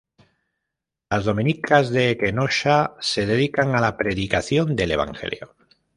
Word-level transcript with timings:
Las 1.11 1.25
dominicas 1.25 1.91
de 1.91 2.17
Kenosha 2.17 2.95
se 2.99 3.27
dedican 3.27 3.75
a 3.75 3.81
la 3.81 3.97
predicación 3.97 4.75
del 4.75 4.93
Evangelio. 4.93 5.55